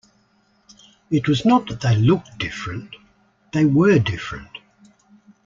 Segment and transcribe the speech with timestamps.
[1.11, 2.95] It was not that they looked different;
[3.53, 4.49] they were different.